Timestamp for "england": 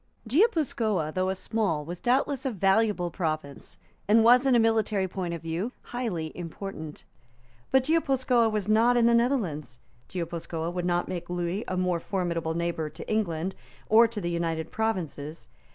13.07-13.53